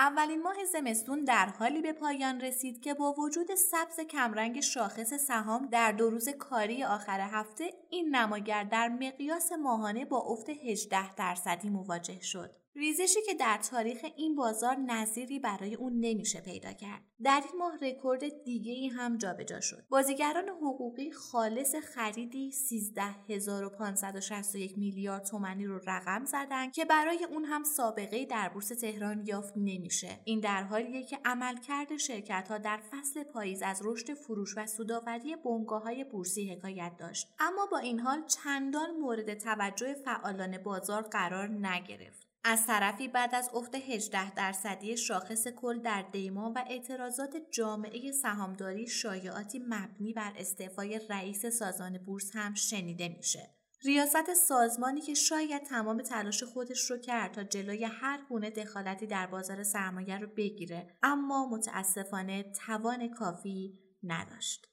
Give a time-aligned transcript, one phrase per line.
[0.00, 5.66] اولین ماه زمستون در حالی به پایان رسید که با وجود سبز کمرنگ شاخص سهام
[5.66, 11.70] در دو روز کاری آخر هفته این نماگر در مقیاس ماهانه با افت 18 درصدی
[11.70, 12.59] مواجه شد.
[12.76, 17.02] ریزشی که در تاریخ این بازار نظیری برای اون نمیشه پیدا کرد.
[17.22, 19.84] در این ماه رکورد دیگه ای هم جابجا شد.
[19.88, 28.24] بازیگران حقوقی خالص خریدی 13561 میلیارد تومانی رو رقم زدن که برای اون هم سابقه
[28.24, 30.20] در بورس تهران یافت نمیشه.
[30.24, 35.36] این در حالیه که عملکرد شرکت ها در فصل پاییز از رشد فروش و سوداوری
[35.36, 37.28] بنگاه های بورسی حکایت داشت.
[37.38, 42.29] اما با این حال چندان مورد توجه فعالان بازار قرار نگرفت.
[42.44, 48.86] از طرفی بعد از افت 18 درصدی شاخص کل در دیما و اعتراضات جامعه سهامداری
[48.86, 53.54] شایعاتی مبنی بر استعفای رئیس سازمان بورس هم شنیده میشه.
[53.84, 59.26] ریاست سازمانی که شاید تمام تلاش خودش رو کرد تا جلوی هر گونه دخالتی در
[59.26, 64.69] بازار سرمایه رو بگیره اما متاسفانه توان کافی نداشت.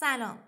[0.00, 0.38] سلام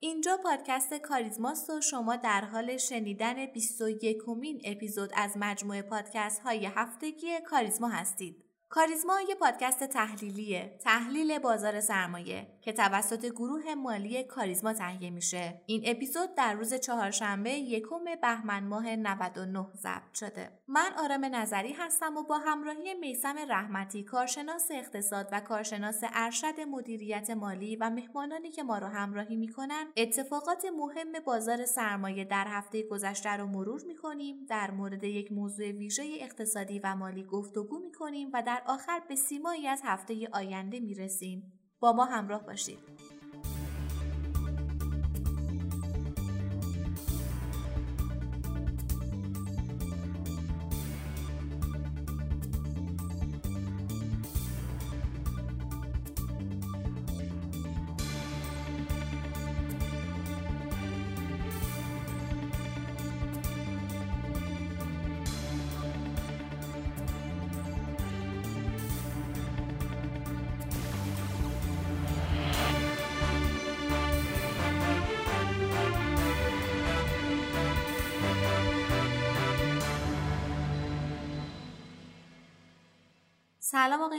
[0.00, 6.66] اینجا پادکست کاریزماست و شما در حال شنیدن 21 کمین اپیزود از مجموعه پادکست های
[6.66, 8.44] هفتگی کاریزما هستید.
[8.72, 10.78] کاریزما یه پادکست تحلیلیه.
[10.80, 15.60] تحلیل بازار سرمایه که توسط گروه مالی کاریزما تهیه میشه.
[15.66, 20.50] این اپیزود در روز چهارشنبه یکم بهمن ماه 99 ضبط شده.
[20.68, 27.30] من آرام نظری هستم و با همراهی میسم رحمتی کارشناس اقتصاد و کارشناس ارشد مدیریت
[27.30, 33.30] مالی و مهمانانی که ما رو همراهی می‌کنن اتفاقات مهم بازار سرمایه در هفته گذشته
[33.30, 34.46] رو مرور می‌کنیم.
[34.48, 39.66] در مورد یک موضوع ویژه اقتصادی و مالی گفتگو می‌کنیم و در آخر به سیمایی
[39.66, 41.52] از هفته آینده می رسیم.
[41.80, 42.78] با ما همراه باشید.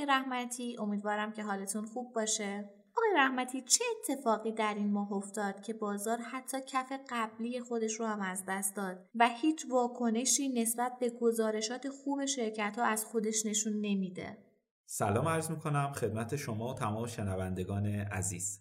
[0.02, 2.70] آقای رحمتی امیدوارم که حالتون خوب باشه.
[2.98, 8.06] آقای رحمتی چه اتفاقی در این ماه افتاد که بازار حتی کف قبلی خودش رو
[8.06, 13.46] هم از دست داد و هیچ واکنشی نسبت به گزارشات خوب شرکت ها از خودش
[13.46, 14.38] نشون نمیده؟
[14.86, 18.60] سلام عرض می‌کنم خدمت شما و تمام شنوندگان عزیز.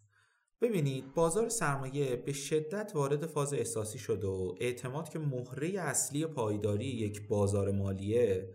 [0.61, 6.87] ببینید بازار سرمایه به شدت وارد فاز احساسی شد و اعتماد که مهره اصلی پایداری
[6.87, 8.49] یک بازار مالیه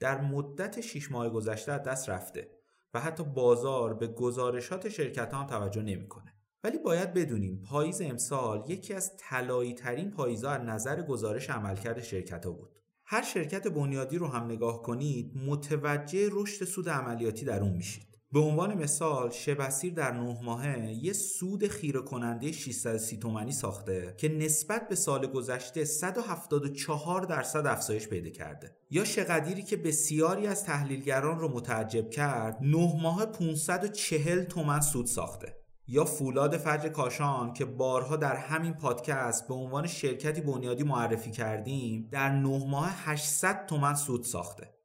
[0.00, 2.50] در مدت 6 ماه گذشته از دست رفته
[2.94, 6.34] و حتی بازار به گزارشات شرکت هم توجه نمی‌کنه.
[6.64, 12.46] ولی باید بدونیم پاییز امسال یکی از طلایی ترین پاییزها از نظر گزارش عملکرد شرکت
[12.46, 12.70] ها بود.
[13.04, 18.07] هر شرکت بنیادی رو هم نگاه کنید متوجه رشد سود عملیاتی در اون میشید.
[18.32, 24.28] به عنوان مثال شبسیر در نه ماهه یه سود خیره کننده 630 تومانی ساخته که
[24.28, 28.76] نسبت به سال گذشته 174 درصد افزایش پیدا کرده.
[28.90, 35.56] یا شقدیری که بسیاری از تحلیلگران رو متعجب کرد نه ماه 540 تومن سود ساخته.
[35.86, 42.08] یا فولاد فجر کاشان که بارها در همین پادکست به عنوان شرکتی بنیادی معرفی کردیم
[42.12, 44.77] در نه ماه 800 تومن سود ساخته.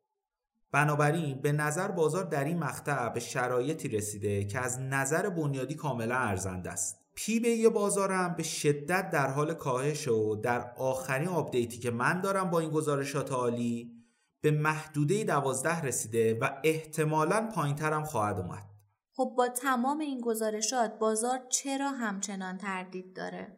[0.73, 6.15] بنابراین به نظر بازار در این مقطع به شرایطی رسیده که از نظر بنیادی کاملا
[6.15, 6.99] ارزنده است.
[7.15, 11.91] P بر E بازارم به شدت در حال کاهش و در آخرین update ی که
[11.91, 13.91] من دارم با این گزارشات عالی
[14.41, 18.63] به محدوده دوازده رسیده و احتمالا پایینترم خواهد اومد.
[19.11, 23.57] خب با تمام این گزارشات بازار چرا همچنان تردید داره؟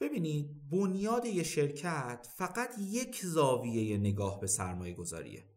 [0.00, 5.53] ببینید بنیاد یه شرکت فقط یک زاویه نگاه به سرمایه گذاریه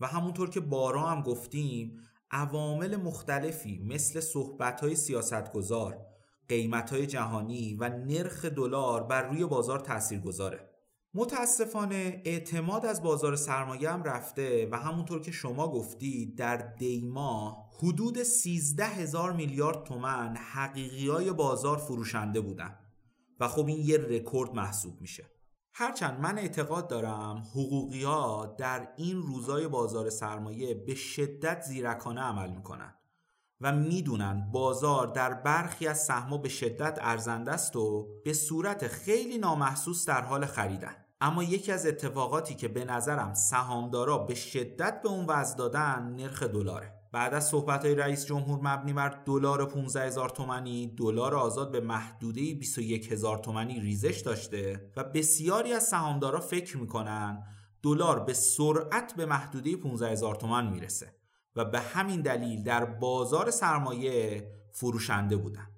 [0.00, 2.00] و همونطور که بارا هم گفتیم
[2.30, 6.06] عوامل مختلفی مثل صحبت سیاستگزار
[6.48, 10.68] قیمت های جهانی و نرخ دلار بر روی بازار تأثیر گذاره
[11.14, 18.22] متاسفانه اعتماد از بازار سرمایه هم رفته و همونطور که شما گفتید در دیما حدود
[18.22, 22.78] 13 هزار میلیارد تومن حقیقی های بازار فروشنده بودن.
[23.40, 25.24] و خب این یه رکورد محسوب میشه.
[25.80, 32.50] هرچند من اعتقاد دارم حقوقی ها در این روزای بازار سرمایه به شدت زیرکانه عمل
[32.50, 32.94] می‌کنن
[33.60, 39.38] و می‌دونن بازار در برخی از سهم‌ها به شدت ارزنده است و به صورت خیلی
[39.38, 40.96] نامحسوس در حال خریدن.
[41.20, 46.42] اما یکی از اتفاقاتی که به نظرم سهامدارا به شدت به اون وضع دادن نرخ
[46.42, 46.97] دلاره.
[47.18, 51.80] بعد از صحبت های رئیس جمهور مبنی بر دلار 15 هزار تومنی دلار آزاد به
[51.80, 57.42] محدوده 21 هزار تومنی ریزش داشته و بسیاری از سهامدارا فکر می‌کنن
[57.82, 61.14] دلار به سرعت به محدوده 15 هزار تومن می‌رسه
[61.56, 65.68] و به همین دلیل در بازار سرمایه فروشنده بودن.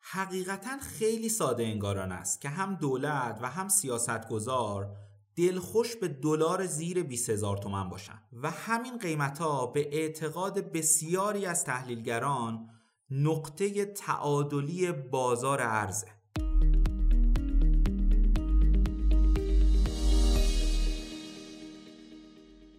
[0.00, 4.96] حقیقتا خیلی ساده انگاران است که هم دولت و هم سیاستگزار
[5.36, 8.22] دلخوش به دلار زیر 20 هزار تومن باشن.
[8.32, 12.70] و همین قیمت ها به اعتقاد بسیاری از تحلیلگران
[13.10, 16.06] نقطه تعادلی بازار ارزه.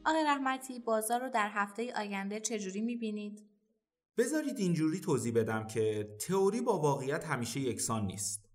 [0.06, 3.44] آقای رحمتی بازار رو در هفته آینده چجوری می‌بینید؟
[4.18, 8.47] بذارید اینجوری توضیح بدم که تئوری با واقعیت همیشه یکسان نیست.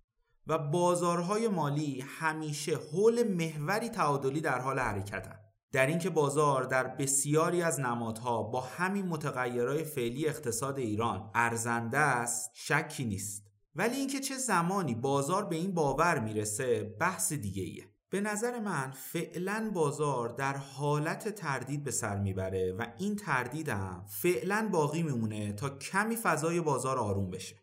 [0.46, 5.38] و بازارهای مالی همیشه حول محوری تعادلی در حال حرکتن.
[5.72, 12.50] در اینکه بازار در بسیاری از نمادها با همین متغیرهای فعلی اقتصاد ایران ارزنده است
[12.54, 13.42] شکی نیست.
[13.74, 17.88] ولی اینکه چه زمانی بازار به این باور می‌رسه بحث دیگه ایه.
[18.10, 24.04] به نظر من فعلا بازار در حالت تردید به سر می‌بره و این تردید هم
[24.08, 27.56] فعلا باقی میمونه تا کمی فضای بازار آروم بشه.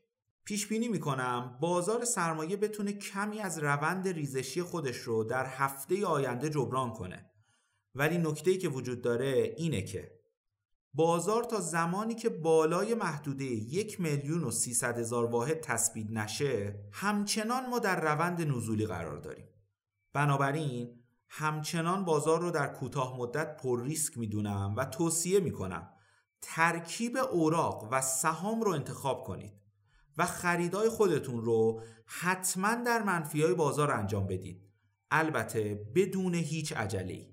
[0.46, 6.50] پیش بینی می‌کنم بازار سرمایه بتونه کمی از روند ریزشی خودش رو در هفته آینده
[6.50, 7.30] جبران کنه.
[7.96, 10.20] ولی نکته که وجود داره اینه که
[10.94, 17.70] بازار تا زمانی که بالای محدوده یک میلیون و سیصد هزار واحد تثبیت نشه همچنان
[17.70, 19.48] ما در روند نزولی قرار داریم.
[20.14, 25.90] بنابراین همچنان بازار رو در کوتاه مدت پر ریسک می‌دونم و توصیه می‌کنم
[26.42, 29.54] ترکیب اوراق و سهام رو انتخاب کنید.
[30.20, 34.62] و خریدای خودتون رو حتما در منفی های بازار انجام بدید.
[35.12, 37.28] البته بدون هیچ عجله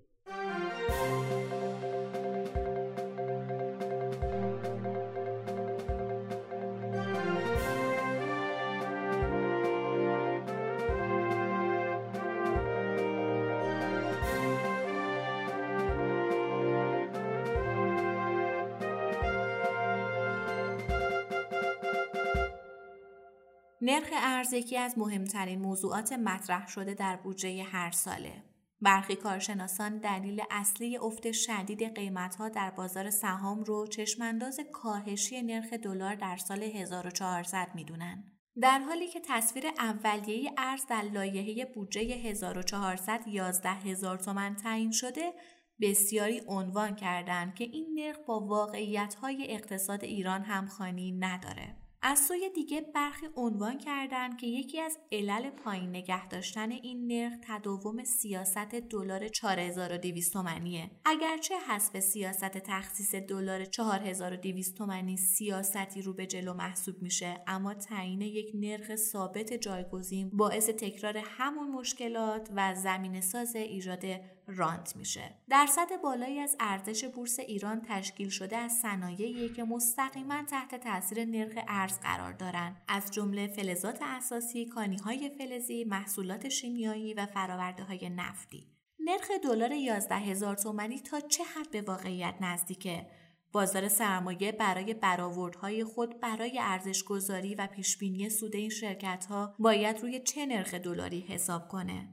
[23.89, 28.43] نرخ ارز یکی از مهمترین موضوعات مطرح شده در بودجه هر ساله.
[28.81, 36.15] برخی کارشناسان دلیل اصلی افت شدید قیمتها در بازار سهام رو چشمانداز کاهشی نرخ دلار
[36.15, 38.25] در سال 1400 می‌دونن.
[38.61, 45.33] در حالی که تصویر اولیه ارز در لایحه بودجه 1400 11 هزار تومن تعیین شده
[45.81, 51.86] بسیاری عنوان کردند که این نرخ با واقعیت‌های اقتصاد ایران همخوانی نداره.
[52.03, 57.33] از سوی دیگه برخی عنوان کردند که یکی از علل پایین نگه داشتن این نرخ
[57.43, 66.27] تداوم سیاست دلار 4200 تومانیه اگرچه حسب سیاست تخصیص دلار 4200 تومانی سیاستی رو به
[66.27, 73.21] جلو محسوب میشه اما تعیین یک نرخ ثابت جایگزین باعث تکرار همون مشکلات و زمین
[73.21, 74.05] ساز ایجاد
[74.47, 75.35] رانت میشه.
[75.49, 81.59] درصد بالایی از ارزش بورس ایران تشکیل شده از صنایعی که مستقیما تحت تاثیر نرخ
[81.69, 88.67] ارز قرار دارند از جمله فلزات اساسی کانیهای فلزی محصولات شیمیایی و فراورده های نفتی.
[88.99, 93.07] نرخ دلار 11 هزار تومانی تا چه حد به واقعیت نزدیکه؟
[93.53, 100.01] بازار سرمایه برای برآوردهای خود برای ارزش گذاری و پیشبینی سود این شرکت ها باید
[100.01, 102.09] روی چه نرخ دلاری حساب کنه؟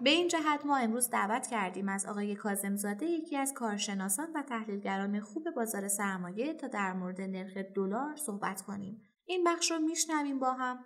[0.00, 5.20] به این جهت ما امروز دعوت کردیم از آقای کازمزاده یکی از کارشناسان و تحلیلگران
[5.20, 9.02] خوب بازار سرمایه تا در مورد نرخ دلار صحبت کنیم.
[9.26, 10.84] این بخش رو میشنویم با هم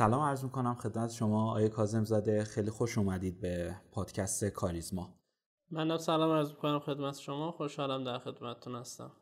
[0.00, 1.52] سلام عرض می‌کنم خدمت شما.
[1.52, 5.14] آیه کازم زاده خیلی خوش اومدید به پادکست کاریزما.
[5.70, 7.52] من سلام عرض می‌کنم خدمت شما.
[7.52, 9.12] خوشحالم در خدمتتون هستم.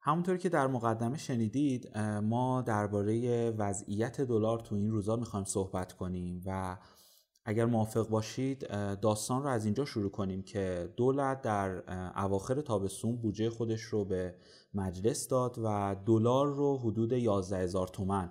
[0.00, 6.42] همونطوری که در مقدمه شنیدید ما درباره وضعیت دلار تو این روزا می‌خوایم صحبت کنیم
[6.46, 6.78] و
[7.44, 8.68] اگر موافق باشید
[9.00, 11.82] داستان رو از اینجا شروع کنیم که دولت در
[12.16, 14.34] اواخر تابستون بودجه خودش رو به
[14.74, 18.30] مجلس داد و دلار رو حدود 11 هزار تومن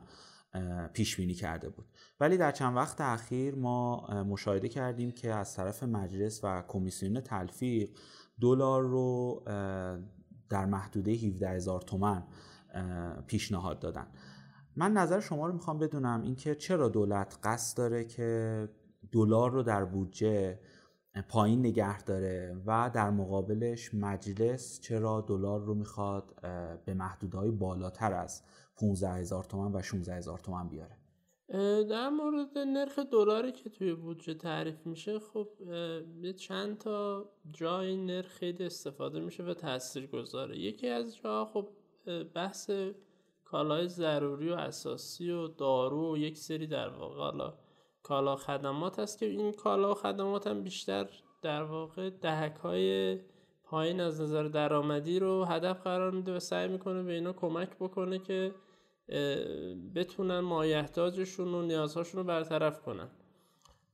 [0.94, 1.86] پیش بینی کرده بود.
[2.20, 7.90] ولی در چند وقت اخیر ما مشاهده کردیم که از طرف مجلس و کمیسیون تلفیق
[8.42, 9.44] دلار رو
[10.50, 12.24] در محدوده 17 هزار تومن
[13.28, 14.08] پیشنهاد دادن.
[14.76, 18.70] من نظر شما رو می‌خوام بدونم اینکه چرا دولت قصد داره که
[19.12, 20.60] دلار رو در بودجه
[21.30, 26.42] پایین نگه داره و در مقابلش مجلس چرا دلار رو می‌خواد
[26.86, 28.44] به محدودهای بالاتر از
[28.80, 30.98] 15 هزار تومن و 16 هزار تومن بیاره.
[31.90, 35.48] در مورد نرخ دلاری که توی بودجه تعریف میشه خب
[36.22, 41.70] یه چند تا جا این نرخ استفاده میشه و تاثیر گذاره یکی از جا خب
[42.36, 42.72] بحث
[43.46, 47.52] کالای ضروری و اساسی و دارو و یک سری در واقع
[48.04, 51.10] کالا خدمات هست که این کالا و خدمات هم بیشتر
[51.42, 53.18] در واقع دهک های
[53.64, 58.20] پایین از نظر درآمدی رو هدف قرار میده و سعی می‌کنه به اینا کمک بکنه
[58.20, 58.52] که
[59.96, 63.08] بتونن مایحتاجشون و نیازهاشون رو برطرف کنن.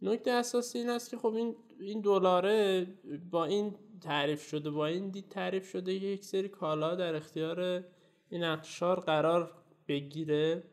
[0.01, 2.87] نکته اساسی این است که خب این این دلاره
[3.31, 7.83] با این تعریف شده با این دید تعریف شده یک سری کالا در اختیار
[8.29, 9.51] این اقشار قرار
[9.87, 10.63] بگیره.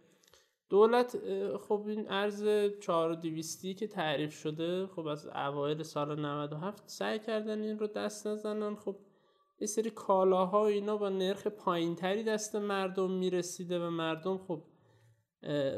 [0.69, 1.19] دولت
[1.57, 2.45] خب این ارز
[2.81, 8.75] 4200 که تعریف شده خب از اوایل سال 97 سعی کردن این رو دست نزنن.
[8.75, 8.97] خب
[9.61, 14.63] یه سری کالاها اینا با نرخ پایینتری دست مردم می‌رسیده و مردم خب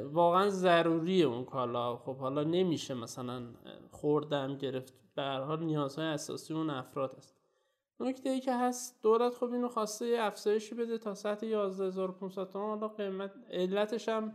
[0.04, 3.42] واقعا ضروریه اون کالا خب حالا نمیشه مثلا
[3.90, 4.94] خوردم گرفت.
[5.14, 7.36] به حال نیازهای اساسی اون افراد است.
[8.00, 12.78] نکته ای که هست دولت خب اینو خواسته یه افزایشی بده تا سطح 11500 تومان.
[12.78, 14.34] حالا قیمت علتش هم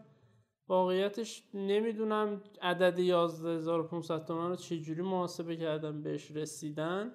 [0.67, 7.13] واقعیتش نمی‌دونم عدد 11500 تومان رو چجوری محاسبه کردن بهش رسیدن.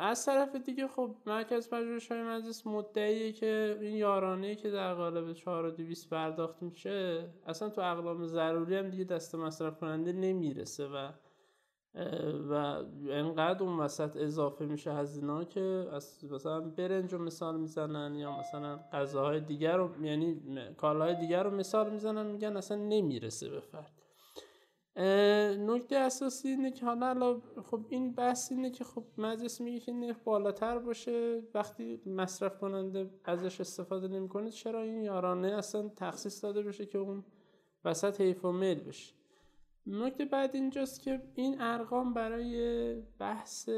[0.00, 5.32] از طرف دیگه خب مرکز پژوهش های مجلس مدعیه که این یارانه که در قالب
[5.32, 11.08] 4200 پرداخت میشه اصلا تو اقلام ضروری هم دیگه دست مصرف کننده نمی‌رسه و
[12.50, 12.54] و
[13.10, 18.80] انقدر اون وسط اضافه میشه هزینه که از مثلا برنج رو مثال می‌زنن یا مثلا
[18.92, 20.40] غذاهای دیگر رو یعنی
[20.76, 24.01] کالاهای دیگر رو مثال می‌زنن میگن اصلا نمی‌رسه به فرد.
[24.96, 30.16] نکته اساسی اینه که حالا خب این بحث اینه که خب مجلس میگه که نرخ
[30.24, 31.42] بالاتر باشه.
[31.54, 37.24] وقتی مصرف کننده ازش استفاده نمی‌کنه چرا این یارانه اصلا تخصیص داده بشه که اون
[37.84, 39.14] وسط حیف و میل بشه؟
[39.86, 43.68] نکته بعد اینجاست که این ارقام برای بحث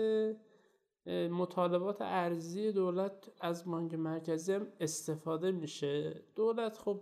[1.30, 6.22] مطالبات ارزی دولت از بانک مرکزی هم استفاده میشه.
[6.34, 7.00] دولت خب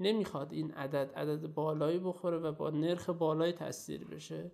[0.00, 4.52] نمی‌خواد این عدد عدد بالایی بخوره و با نرخ بالایی تاثیر بشه.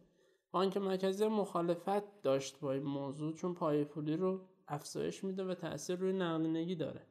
[0.53, 5.97] بانک مرکزی مخالفت داشت با این موضوع چون پای پولی رو افزایش میده و تاثیر
[5.97, 7.07] روی نقدینگی داره.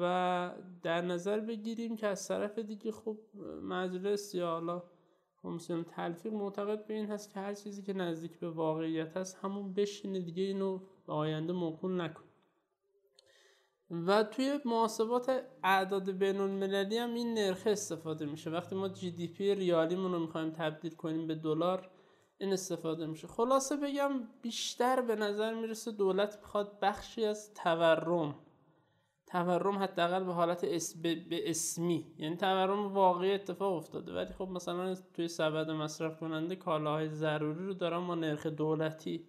[0.00, 3.18] و در نظر بگیریم که از طرف دیگه خب
[3.62, 4.82] مجلس یا حالا
[5.42, 9.72] کمیسیون تلفیق معتقد به این هست که هر چیزی که نزدیک به واقعیت هست همون
[9.72, 12.24] بشینه دیگه اینو به آینده موکول نکن
[13.90, 18.50] و توی محاسبات اعداد بین المللی هم این نرخ استفاده میشه.
[18.50, 21.90] وقتی ما جی دی پی ریالیمون رو می‌خوایم تبدیل کنیم به دلار
[22.38, 23.26] این استفاده میشه.
[23.28, 24.10] خلاصه بگم
[24.42, 28.34] بیشتر به نظر می‌رسه دولت می‌خواد بخشی از تورم.
[29.26, 32.14] تورم حداقل به حالت اس به اسمی.
[32.18, 34.12] یعنی تورم واقعی اتفاق افتاده.
[34.12, 39.28] ولی خب مثلا توی سبد مصرف کننده کالاهای ضروری رو دارن با نرخ دولتی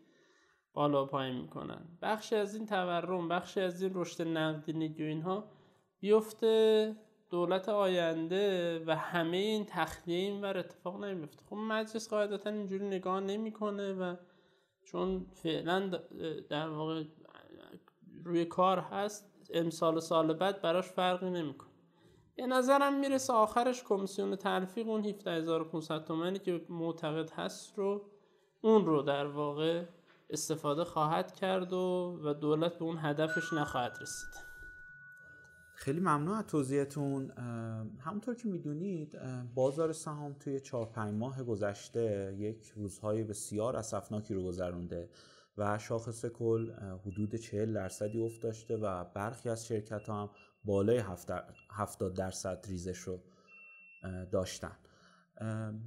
[0.73, 1.81] بالا پایین می‌کنن.
[2.01, 5.43] بخشی از این تورم بخشی از این رشد نقدینگی و اینها
[5.99, 6.95] بیفته
[7.29, 13.19] دولت آینده و همه این تخلیه این ور اتفاق نمیفته خب مجلس قاعدتا اینجوری نگاه
[13.19, 14.15] نمی‌کنه و
[14.83, 15.91] چون فعلا
[16.49, 17.03] در واقع
[18.23, 21.69] روی کار هست امسال سال بعد براش فرقی نمی‌کنه.
[22.35, 28.05] به نظرم می‌رسه آخرش کمیسیون تلفیق اون 17500 تومنی که معتقد هست رو
[28.61, 29.83] اون رو در واقع
[30.31, 34.51] استفاده خواهد کرد و, و دولت به اون هدفش نخواهد رسید.
[35.75, 37.31] خیلی ممنون از توضیحتون.
[38.00, 39.19] همونطور که می‌دونید
[39.55, 45.09] بازار سهام توی 4 5 ماه گذشته یک روزهای بسیار اسفناکی رو گذرونده
[45.57, 46.71] و شاخص کل
[47.05, 50.29] حدود 40 درصدی افت داشته و برخی از شرکت ها هم
[50.65, 51.03] بالای
[51.71, 53.19] 70 درصد ریزش رو
[54.31, 54.77] داشتن.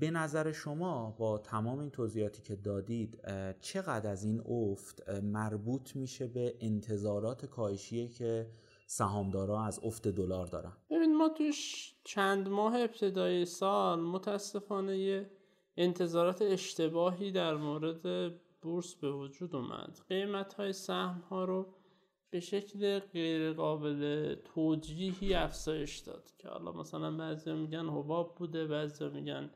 [0.01, 3.21] به نظر شما با تمام این توضیحاتی که دادید
[3.61, 8.51] چقدر از این افت مربوط میشه به انتظارات کاهشی که
[8.87, 15.31] سهامدارا از افت دلار دارن؟ ببین ما توش چند ماه ابتدای سال متاسفانه یه
[15.77, 20.01] انتظارات اشتباهی در مورد بورس به وجود اومد.
[20.09, 21.75] قیمت های سهم ها رو
[22.35, 29.09] به شکل غیر قابل توجیهی افزایش داد که حالا مثلا بعضی میگن حباب بوده بعضی
[29.09, 29.51] میگن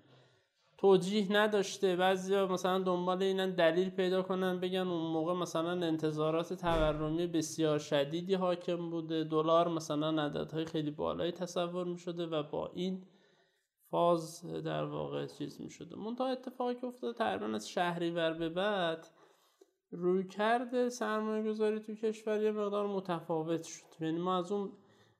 [0.76, 7.26] توجیه نداشته بعضی مثلا دنبال اینن دلیل پیدا کنن بگن اون موقع مثلا انتظارات تورمی
[7.26, 13.02] بسیار شدیدی حاکم بوده دلار مثلا عددهای خیلی بالایی تصور می شده و با این
[13.90, 19.08] فاز در واقع چیز می شده منتها اتفاقی که افتاده تقریبا از شهریور به بعد
[19.90, 23.86] روی کرده سرمایه گذاری تو کشور یه مقدار متفاوت شد.
[24.00, 24.72] یعنی ما از اون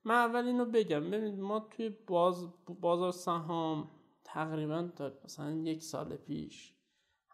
[0.04, 1.10] من اول اینو بگم.
[1.10, 2.48] ببینید ما توی باز
[2.80, 3.90] بازار سهام
[4.24, 6.74] تقریبا تا مثلا یک سال پیش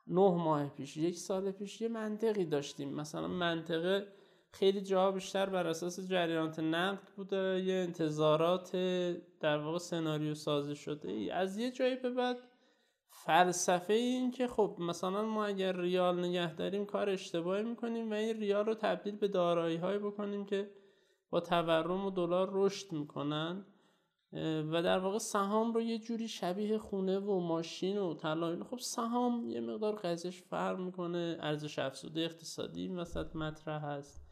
[0.07, 2.95] نه ماه پیش یک سال پیش یه منطقی داشتیم.
[2.95, 4.07] مثلا منطقه
[4.51, 7.63] خیلی جا بیشتر بر اساس جریانات نقد بوده.
[7.65, 8.77] یه انتظارات
[9.41, 11.35] در واقع سناریو سازی شده.
[11.35, 12.37] از یه جایی به بعد
[13.17, 18.41] فلسفه این که خب مثلا ما اگر ریال نگه داریم کار اشتباهی می‌کنیم و این
[18.41, 20.71] ریال رو تبدیل به دارایی های بکنیم که
[21.31, 23.67] با تورم و دلار رشد می‌کنن
[24.73, 29.51] و در واقع سهام رو یه جوری شبیه خونه و ماشین و طلا خب سهام
[29.51, 34.25] یه مقدار قضیهش فرق می‌کنه ارزش افزوده اقتصادی این وسط مطرح هست.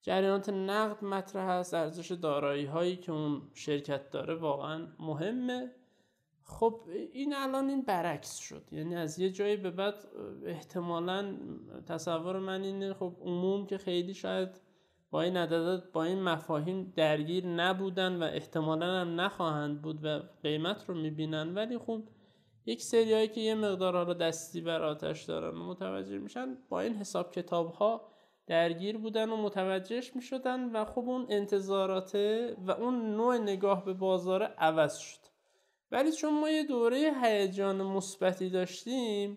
[0.00, 5.81] جریانات نقد مطرح هست ارزش دارایی هایی که اون شرکت داره واقعا مهمه.
[6.44, 6.80] خب
[7.12, 8.62] این الان این برعکس شد.
[8.72, 9.94] یعنی از یه جایی به بعد
[10.46, 11.36] احتمالا
[11.86, 14.60] تصور من اینه خب عموم که خیلی شاید
[15.10, 20.84] با این عددات با این مفاهیم درگیر نبودن و احتمالا هم نخواهند بود و قیمت
[20.88, 21.54] رو می‌بینن.
[21.54, 22.02] ولی خب
[22.66, 26.94] یک سریایی که یه مقدار رو دستی بر آتش دارن و متوجه میشن با این
[26.94, 28.08] حساب کتاب ها
[28.46, 34.42] درگیر بودن و متوجهش می‌شدن و خب اون انتظاراته و اون نوع نگاه به بازار
[34.42, 35.21] عوض شد.
[35.92, 39.36] ولی چون ما یه دوره هیجان مثبتی داشتیم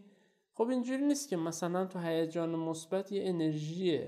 [0.54, 4.02] خب اینجوری نیست که مثلا تو هیجان مثبت یه انرژی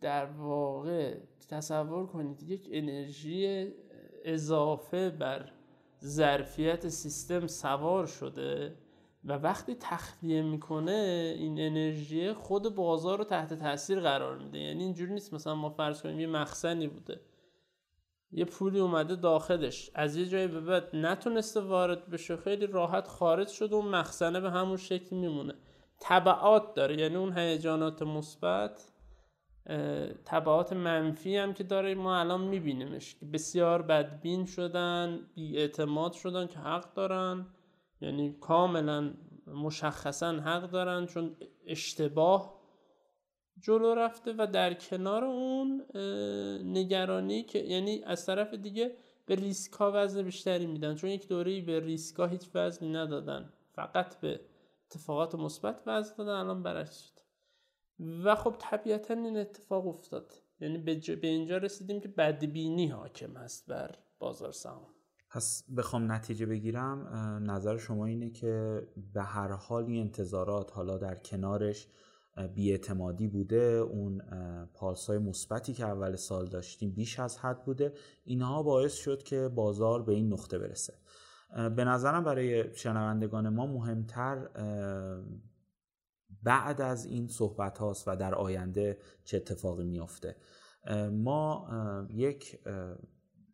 [0.00, 1.16] در واقع
[1.48, 3.66] تصور کنید یک انرژی
[4.24, 5.52] اضافه بر
[6.04, 8.76] ظرفیت سیستم سوار شده
[9.24, 14.58] و وقتی تخلیه می‌کنه این انرژی خود بازار رو تحت تاثیر قرار میده.
[14.58, 17.20] یعنی اینجوری نیست مثلا ما فرض کنیم یه مخزنی بوده.
[18.32, 19.90] یه پولی اومده داخلش.
[19.94, 22.36] از یه جایی به بعد نتونسته وارد بشه.
[22.36, 25.54] خیلی راحت خارج شده اون مخزنه به همون شکل میمونه.
[26.00, 27.00] طبعات داره.
[27.00, 28.92] یعنی اون هیجانات مثبت
[30.24, 31.94] طبعات منفی هم که داره.
[31.94, 37.46] ما الان میبینیمش که بسیار بدبین شدن اعتماد شدن که حق دارن.
[38.00, 39.14] یعنی کاملا
[39.46, 41.06] مشخصا حق دارن.
[41.06, 41.36] چون
[41.66, 42.57] اشتباه
[43.60, 45.84] جلو رفته و در کنار اون
[46.64, 50.94] نگرانی که یعنی از طرف دیگه به ریسک ها وزن بیشتری میدن.
[50.94, 53.52] چون یک دوره به ریسک ها هیچ وزنی ندادن.
[53.72, 54.40] فقط به
[54.86, 56.30] اتفاقات مثبت وزن دادن.
[56.30, 57.20] الان برعکس شد
[58.24, 60.34] و خب طبیعتا این اتفاق افتاد.
[60.60, 64.86] یعنی به, به اینجا رسیدیم که بدبینی حاکم هست بر بازار سهام.
[65.30, 67.08] پس بخوام نتیجه بگیرم.
[67.50, 68.82] نظر شما اینه که
[69.14, 71.88] به هر حال این انتظارات حالا در کنارش
[72.46, 74.22] بیاعتمادی بوده اون
[74.74, 77.92] پالسای مثبتی که اول سال داشتیم بیش از حد بوده
[78.24, 80.94] اینها باعث شد که بازار به این نقطه برسه.
[81.76, 84.48] به نظرم برای شنوندگان ما مهمتر
[86.42, 90.36] بعد از این صحبت هاست و در آینده چه اتفاقی میافته.
[91.12, 91.68] ما
[92.10, 92.60] یک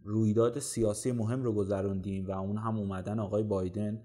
[0.03, 4.03] رویداد سیاسی مهم رو گذروندیم و اون هم اومدن آقای بایدن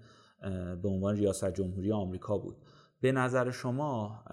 [0.82, 2.56] به عنوان ریاست جمهوری آمریکا بود.
[3.00, 4.24] به نظر شما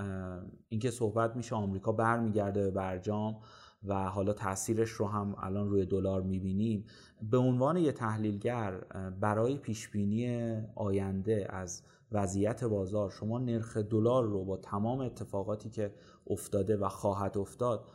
[0.69, 3.39] اینکه صحبت میشه آمریکا برمیگرده به برجام
[3.83, 6.85] و حالا تاثیرش رو هم الان روی دلار می‌بینیم
[7.21, 8.79] به عنوان یه تحلیلگر
[9.19, 15.93] برای پیشبینی آینده از وضعیت بازار شما نرخ دلار رو با تمام اتفاقاتی که
[16.27, 17.89] افتاده و خواهد افتاد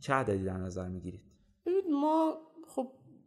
[0.00, 1.20] چه عددی در نظر می‌گیرید؟
[1.90, 2.34] ما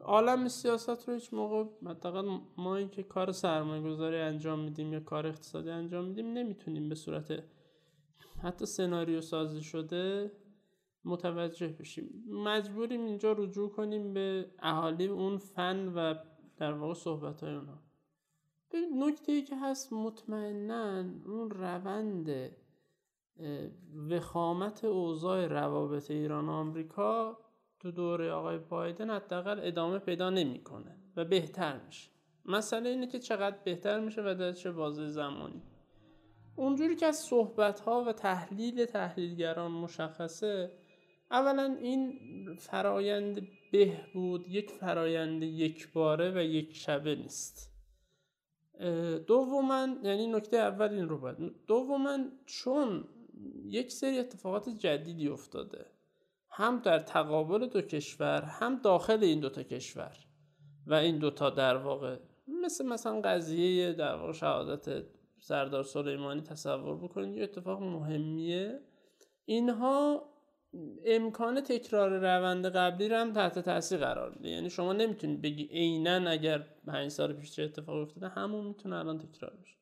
[0.05, 4.99] عالم سیاست رو هیچ موقع مثلا ما این که کار سرمایه گذاری انجام میدیم یا
[4.99, 7.43] کار اقتصادی انجام میدیم نمی‌تونیم به صورت
[8.43, 10.31] حتی سناریو سازی شده
[11.05, 12.23] متوجه بشیم.
[12.29, 16.15] مجبوریم اینجا رجوع کنیم به اهالی اون فن و
[16.57, 17.79] در واقع صحبت های اونا
[18.93, 22.55] نکته ای که هست مطمئنا اون روند
[24.09, 27.37] وخامت اوضاع روابط ایران و آمریکا
[27.84, 32.10] تو دوره آقای بایدن حداقل ادامه پیدا نمی‌کنه و بهتر میشه.
[32.46, 35.62] مسئله اینه که چقدر بهتر میشه و در چه بازه زمانی.
[36.56, 40.72] اونجوری که از صحبت ها و تحلیل تحلیلگران مشخصه
[41.32, 42.19] اولا این
[42.60, 47.74] فرایند بهبود یک فرایند یک باره و یک شبه نیست.
[49.28, 53.08] دوما یعنی نکته اول این رو باید دوما چون
[53.65, 55.92] یک سری اتفاقات جدیدی افتاده.
[56.55, 60.17] هم در تقابل دو کشور هم داخل این دوتا کشور.
[60.87, 62.17] و این دوتا در واقع
[62.63, 65.05] مثل مثلا قضیه در واقع شهادت
[65.39, 68.79] سردار سلیمانی تصور بکنید یه اتفاق مهمیه.
[69.45, 70.29] اینها
[71.05, 74.49] امکان تکرار روند قبلی رو هم تحت تاثیر قرار میده.
[74.49, 79.17] یعنی شما نمی‌تونید بگی عینا اگر پنج سال پیش چه اتفاقی افتاده همون می‌تونه الان
[79.17, 79.77] تکرار بشه.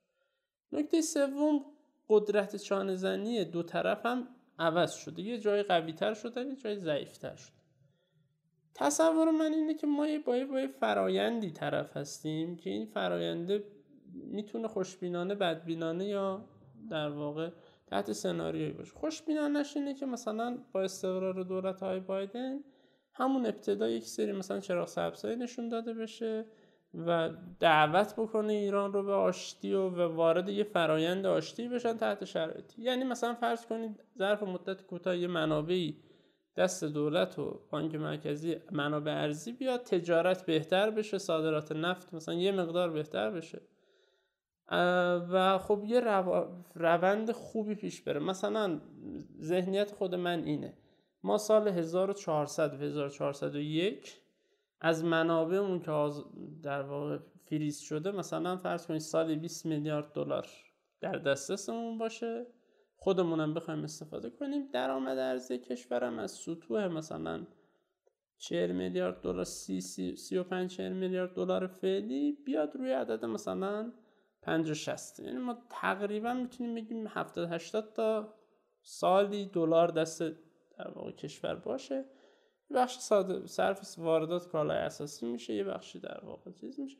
[0.71, 1.65] نکته سوم
[2.09, 4.27] قدرت چانه دو طرف هم
[4.61, 5.21] عوض شده.
[5.21, 7.61] یه جای قوی تر شده یه جای ضعیف تر شده.
[8.73, 13.63] تصور من اینه که ما با یه فرایندی طرف هستیم که این فراینده
[14.13, 16.45] می‌تونه خوشبینانه بدبینانه یا
[16.89, 17.49] در واقع
[17.87, 18.93] تحت سناریویی باشه.
[18.93, 22.59] خوشبینانش اینه که مثلا با استقرار دولت های بایدن
[23.13, 26.45] همون ابتدا یک سری مثلا چراغ سبزایی نشون داده بشه.
[26.93, 32.25] و دعوت بکنه ایران رو به آشتی و, و وارد یه فرایند آشتی بشن تحت
[32.25, 32.81] شرایطی.
[32.81, 35.97] یعنی مثلا فرض کنید ظرف مدت کوتاه یه منابعی
[36.57, 42.51] دست دولت و بانک مرکزی منابع ارزی بیاد تجارت بهتر بشه صادرات نفت مثلا یه
[42.51, 43.61] مقدار بهتر بشه.
[45.31, 45.99] و خب یه
[46.75, 48.19] روند خوبی پیش بره.
[48.19, 48.81] مثلا
[49.41, 50.73] ذهنیت خود من اینه.
[51.23, 54.21] ما سال 1400 و 1401
[54.81, 56.11] از منابعمون که
[56.63, 60.47] در واقع فریز شده مثلا فرض کنید سال 20 میلیارد دلار
[61.01, 62.45] در دسترسمون باشه.
[62.95, 64.67] خودمونم بخوایم استفاده کنیم.
[64.73, 67.47] درآمد ارزی کشورم از سطوح مثلا
[68.37, 69.81] 40 میلیارد دلار 30
[70.15, 73.91] 35 40 میلیارد دلار فعلی بیاد روی عدد مثلا
[74.41, 78.33] 50 60 یعنی ما تقریبا می‌تونیم بگیم 70 80 تا
[78.81, 80.21] سالی دلار دست
[80.77, 82.05] در واقع کشور باشه.
[82.71, 82.97] بخش
[83.45, 86.97] صرف واردات کالای اساسی میشه یه بخشی در واقع چیز میشه.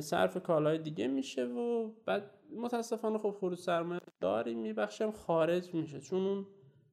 [0.00, 4.74] صرف کالای دیگه میشه و بعد متاسفانه خب فرود سرمایه داریم یه
[5.10, 6.00] خارج میشه.
[6.00, 6.46] چون اون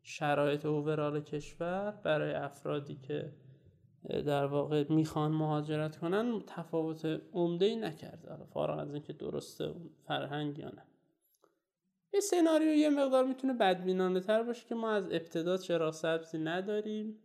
[0.04, 3.34] شرایط اوورال کشور برای افرادی که
[4.10, 7.76] در واقع می‌خوان مهاجرت کنن تفاوت عمده ای
[8.30, 9.74] حالا فارغ از اینکه درسته
[10.08, 10.84] فرهنگ یا نه.
[12.14, 17.20] یه سناریو یه مقدار می‌تونه بدبینانه تر باشه که ما از ابتدا چرا سبزی نداریم.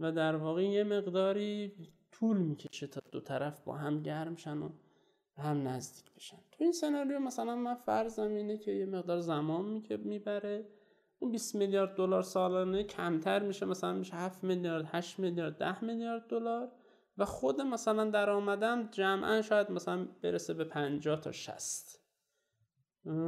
[0.00, 1.72] و در واقع یه مقداری
[2.12, 4.68] طول می‌کشه تا دو طرف با هم گرم شن و
[5.36, 6.36] هم نزدیک بشن.
[6.52, 10.66] تو این سناریو مثلا من فرضم اینه که یه مقدار زمان می‌بره.
[11.18, 16.26] اون 20 میلیارد دلار سالانه کمتر میشه مثلا میشه 7 میلیارد 8 میلیارد 10 میلیارد
[16.28, 16.72] دلار
[17.18, 22.00] و خود مثلا درآمدم جمعا شاید مثلا برسه به 50 تا 60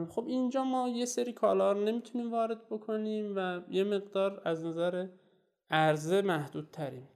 [0.09, 5.07] خب اینجا ما یه سری کالا نمی‌تونیم وارد بکنیم و یه مقدار از نظر
[5.71, 7.09] عرضه محدود تریم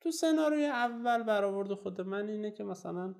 [0.00, 3.14] تو سناریوی اول برآورد خود من اینه که مثلا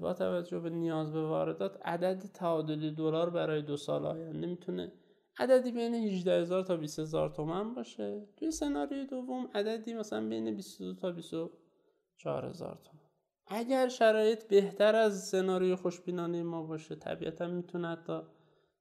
[0.00, 4.92] با توجه به نیاز به واردات عدد تعادلی دلار برای دو سال آینده می‌تونه
[5.38, 8.26] عددی بین 18 هزار تا 20 هزار تومن باشه.
[8.36, 13.02] توی سناریوی دوم عددی مثلا بین 22 تا 24 هزار تومن.
[13.46, 18.20] اگر شرایط بهتر از سناریوی خوشبینانه ما باشه طبیعتا می‌تونه حتی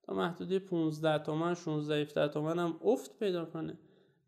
[0.03, 3.77] تا محدوده 15 تومن 16 17 تومن هم افت پیدا کنه.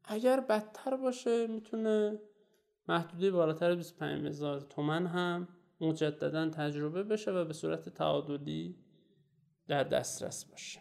[0.05, 2.19] اگر بدتر باشه می‌تونه
[2.89, 5.47] محدوده بالاتر 25 هزار تومن هم
[5.81, 8.75] مجددا تجربه بشه و به صورت تعادلی
[9.67, 10.79] در دسترس باشه.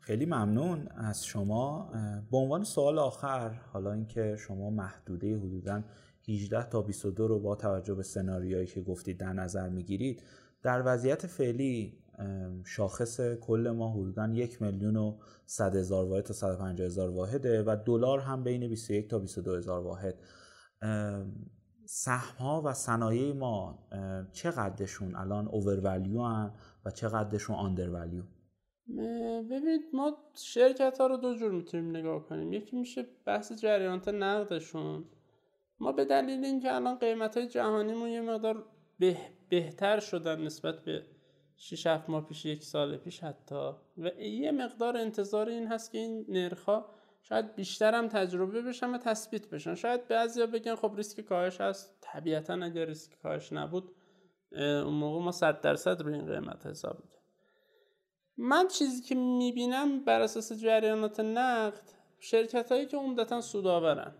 [0.00, 1.90] خیلی ممنون از شما.
[2.30, 5.82] به عنوان سوال آخر حالا اینکه شما محدوده حدودا
[6.28, 10.22] 18 تا 22 رو با توجه به سناریوهایی که گفتید در نظر می‌گیرید
[10.62, 12.01] در وضعیت فعلی
[12.64, 17.76] شاخص کل ما حدودا یک میلیون و صد هزار واحد تا 150 هزار واحده و
[17.86, 20.14] دلار هم بین 21 تا 22 هزار واحد.
[21.86, 23.88] سهم ها و صنایع ما
[24.32, 26.54] چقدرشون الان اوورولیو هن
[26.84, 28.22] و چقدرشون آندرولیو
[29.50, 32.52] ببینید ما شرکت ها رو دو جور می‌تونیم نگاه کنیم.
[32.52, 35.04] یکی میشه بحث جریانات نقدشون.
[35.80, 38.64] ما به دلیل اینکه الان قیمت های جهانیمون یه مقدار
[38.98, 39.16] به
[39.48, 41.02] بهتر شدن نسبت به
[41.64, 43.70] 6 7 ماه پیش یک سال پیش حتی.
[43.98, 46.84] و یه مقدار انتظار این هست که این نرخ
[47.22, 49.74] شاید بیشتر هم تجربه بشن و تثبیت بشن.
[49.74, 51.98] شاید بعضیا بگن خب ریسک کاهش هست.
[52.00, 53.94] طبیعتا اگر ریسک کاهش نبود
[54.52, 57.22] اون موقع ما 100 درصد روی این قیمت حساب می‌کنیم
[58.36, 64.14] من چیزی که می‌بینم بر اساس جریانات نقد شرکت هایی که عمدتا سودآورن.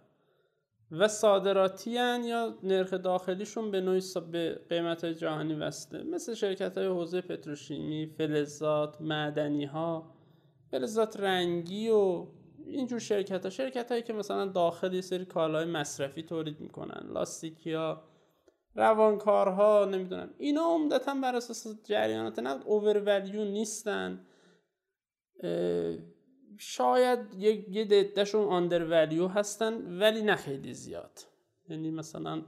[0.92, 4.02] و صادراتی یا نرخ داخلیشون به نوعی
[4.33, 10.14] به قیمت جهانی وصله مثل شرکت های حوزه پتروشیمی، فلزات، معدنی ها
[10.70, 12.26] فلزات رنگی و
[12.66, 17.12] اینجور شرکت ها شرکت هایی که مثلا داخل یه سری کالای مصرفی تولید می‌کنن.
[17.12, 18.02] لاستیکی ها
[18.74, 20.35] روانکارها نمی‌دونم.
[20.38, 24.26] اینا عمدتا بر اساس جریانات نقد اوورولیو نیستن.
[26.64, 27.35] شاید
[27.68, 28.83] یه دهشون آندر
[29.29, 31.18] هستن ولی نه خیلی زیاد.
[31.68, 32.42] یعنی مثلا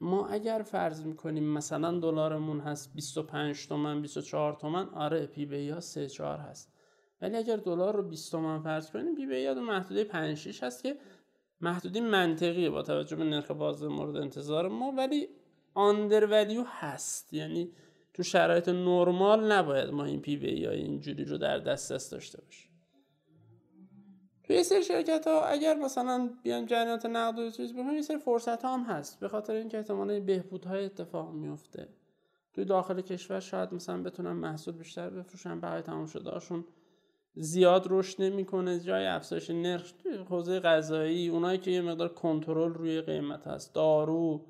[0.00, 5.80] ما اگر فرض می‌کنیم مثلا دلارمون هست 25 تومن 24 تومن آره پی بی ها
[5.80, 6.72] 3 4 هست.
[7.20, 10.82] ولی اگر دلار رو 20 تومن فرض کنیم پی بی ها محدوده 5 6 هست
[10.82, 10.96] که
[11.60, 15.28] محدودی منطقیه با توجه به نرخ باز مورد انتظار ما ولی
[15.74, 16.24] آندر
[16.66, 17.32] هست.
[17.32, 17.72] یعنی
[18.14, 22.70] تو شرایط نرمال نباید ما این پی یا اینجوری رو در دسترس داشته باشیم.
[24.44, 28.18] توی یه سری شرکت ها اگر مثلا بیان جریانات نقد و چیز بکنیم یه سری
[28.18, 29.20] فرصت ها هم هست.
[29.20, 31.88] به خاطر اینکه احتمالاً بهبودهای اتفاق میفته
[32.54, 36.64] توی داخل کشور شاید مثلا بتونن محصول بیشتر بفروشن برای تمام شدهشون
[37.34, 43.00] زیاد رشد نمی‌کنه جای افزایش نرخ توی حوزه غذایی اونایی که یه مقدار کنترل روی
[43.00, 44.44] قیمت هست دارو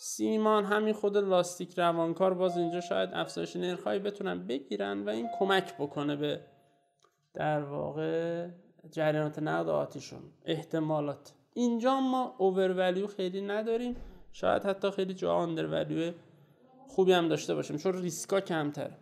[0.00, 5.74] سیمان همین خود لاستیک روانکار باز اینجا شاید افزایش نرخهایی بتونن بگیرن و این کمک
[5.78, 6.40] بکنه به
[7.34, 8.48] در واقع
[8.90, 10.20] جریانات نقد آتیشون.
[10.44, 11.32] احتمالات.
[11.54, 13.96] اینجا ما اوور خیلی نداریم.
[14.32, 16.14] شاید حتی خیلی جا آندر
[16.88, 18.96] خوبی هم داشته باشیم چون ریسکا کمتره.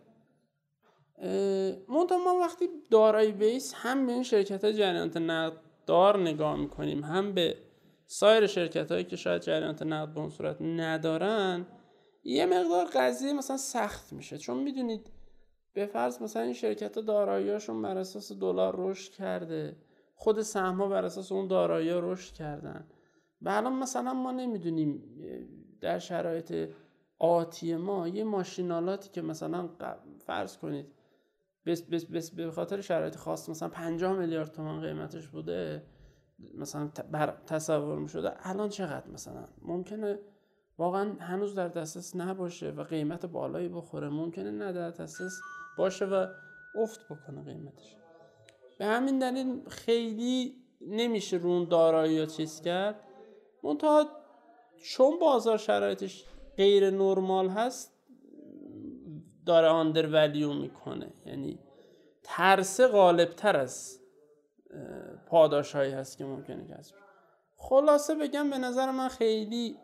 [1.89, 7.33] منتها ما وقتی دارایی بیس هم به این شرکت جریانات نقد دار نگاه می‌کنیم هم
[7.33, 7.57] به
[8.07, 11.65] سایر شرکت هایی که شاید جریانات نقد به اون صورت ندارن
[12.23, 14.37] یه مقدار قضیه مثلا سخت میشه.
[14.37, 15.11] چون می‌دونید
[15.73, 19.75] به فرض مثلا این شرکت ها داراییاشون بر اساس دلار رشد کرده.
[20.15, 22.87] خود سهم ها بر اساس اون دارایی رشد کردن.
[23.41, 25.03] و الان مثلا ما نمی‌دونیم
[25.81, 26.69] در شرایط
[27.19, 29.69] آتی ما یه ماشینالاتی که مثلا
[30.25, 30.85] فرض کنید
[32.35, 35.83] به خاطر شرایط خاص مثلا 50 میلیارد تومان قیمتش بوده
[36.53, 36.87] مثلا
[37.47, 40.19] تصور می شده الان چقدر مثلا؟ ممکنه
[40.77, 44.09] واقعا هنوز در دسترس نباشه و قیمت بالایی بخوره.
[44.09, 45.39] ممکنه نه در دسترس
[45.77, 46.27] باشه و
[46.75, 47.95] افت بکنه قیمتش.
[48.79, 52.99] به همین دلیل خیلی نمیشه رون دارایی یا چیز کرد.
[53.63, 54.05] منتها
[54.83, 56.25] چون بازار شرایطش
[56.57, 57.93] غیر نرمال هست
[59.45, 61.13] داره آندر ولیو می‌کنه.
[61.25, 61.59] یعنی
[62.23, 63.99] ترسه غالب تر از
[65.27, 66.95] پاداش هایی هست که ممکنه کسب
[67.55, 69.77] خلاصه بگم به نظر من خیلی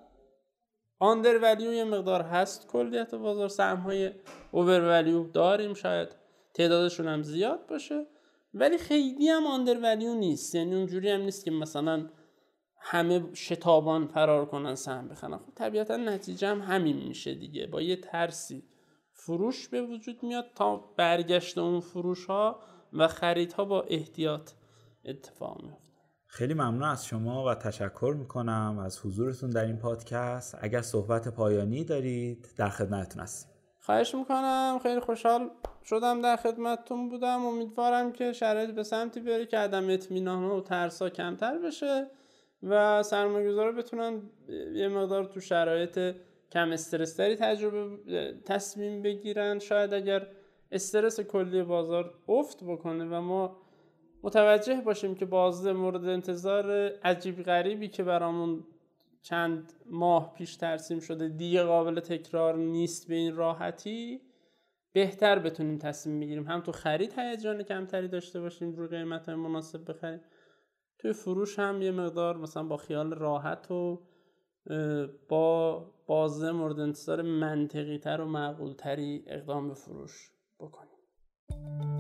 [1.00, 3.48] آندر ولیو یه مقدار هست کلیت بازار.
[3.48, 4.12] سهم های
[4.52, 6.16] اوور ولیو داریم شاید
[6.54, 8.06] تعدادشون هم زیاد باشه
[8.54, 10.56] ولی خیلی هم آندر ولیو نیست.
[10.56, 12.10] یعنی اونجوری هم نیست که مثلا
[12.78, 15.38] همه شتابان فرار کنن سهم بخرن.
[15.38, 17.68] خب طبیعتا نتیجه هم همین میشه دیگه.
[17.68, 18.64] با یه ترسی
[19.14, 22.60] فروش به وجود میاد تا برگشت اون فروش ها
[22.94, 24.52] و خریدها با احتیاط
[25.06, 25.94] اتفاق میفته
[26.28, 30.58] خیلی ممنون از شما و تشکر می‌کنم از حضورتون در این پادکست.
[30.62, 33.52] اگر صحبت پایانی دارید در خدمتتون هستیم.
[33.80, 34.80] خواهش می‌کنم.
[34.84, 35.50] خیلی خوشحال
[35.86, 37.46] شدم در خدمتتون بودم.
[37.46, 42.08] امیدوارم که شرایط به سمتی بره که عدم اطمینان و ترسا کمتر بشه
[42.64, 44.22] و سرمایه‌گذارا بتونن
[44.74, 46.16] یه مقدار تو شرایط
[46.52, 47.98] کم استرستری تجربه
[48.46, 49.60] تصمیم بگیرن.
[49.60, 50.28] شاید اگر
[50.72, 53.63] استرس کلی بازار افت بکنه و ما
[54.24, 56.72] متوجه باشیم که باز مورد انتظار
[57.04, 58.64] عجیب غریبی که برامون
[59.22, 64.22] چند ماه پیش ترسیم شده دیگه قابل تکرار نیست به این راحتی
[64.94, 66.48] بهتر بتونیم تصمیم بگیریم.
[66.48, 70.22] هم تو خرید هیجان کمتری داشته باشیم رو قیمت های مناسب بخریم.
[71.00, 74.02] توی فروش هم یه مقدار مثلا با خیال راحت و
[75.30, 81.93] با بازه مورد انتظار منطقی تر و معقول تری اقدام به فروش بکنیم.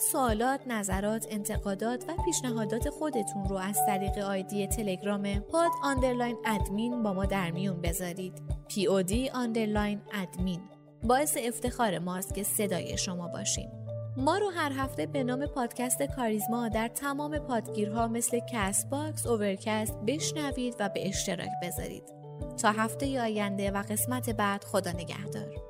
[0.00, 7.12] سوالات، نظرات، انتقادات و پیشنهادات خودتون رو از طریق ID تلگرام pod underline admin با
[7.12, 8.42] ما در میون بذارید.
[8.68, 10.60] POD underline admin
[11.02, 13.70] باعث افتخار ماست که صدای شما باشیم.
[14.16, 20.76] ما رو هر هفته به نام پادکست کاریزما در تمام پادگیرها مثل Castbox، Overcast بشنوید
[20.78, 22.02] و به اشتراک بذارید.
[22.62, 25.69] تا هفته آینده و قسمت بعد خدا نگهدار.